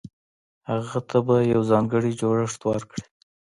هغه 0.69 0.99
ته 1.09 1.17
به 1.25 1.35
يو 1.53 1.61
ځانګړی 1.71 2.11
جوړښت 2.21 2.61
ورکړي. 2.65 3.05